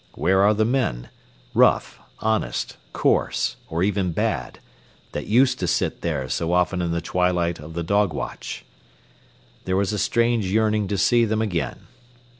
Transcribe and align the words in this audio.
Where 0.15 0.41
are 0.41 0.55
the 0.55 0.65
men, 0.65 1.09
rough, 1.53 1.99
honest, 2.21 2.75
coarse, 2.91 3.55
or 3.69 3.83
even 3.83 4.13
bad, 4.13 4.57
that 5.11 5.27
used 5.27 5.59
to 5.59 5.67
sit 5.67 6.01
there 6.01 6.27
so 6.27 6.53
often 6.53 6.81
in 6.81 6.89
the 6.89 7.01
twilight 7.01 7.59
of 7.59 7.75
the 7.75 7.83
dog 7.83 8.11
watch? 8.11 8.65
There 9.65 9.79
is 9.79 9.93
a 9.93 9.99
strange 9.99 10.47
yearning 10.51 10.87
to 10.87 10.97
see 10.97 11.23
them 11.23 11.43
again. 11.43 11.85